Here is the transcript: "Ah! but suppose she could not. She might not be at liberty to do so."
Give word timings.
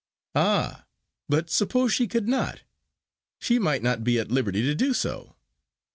"Ah! 0.33 0.85
but 1.29 1.51
suppose 1.51 1.93
she 1.93 2.07
could 2.07 2.27
not. 2.27 2.63
She 3.37 3.59
might 3.59 3.83
not 3.83 4.03
be 4.03 4.17
at 4.17 4.31
liberty 4.31 4.63
to 4.63 4.73
do 4.73 4.95
so." 4.95 5.35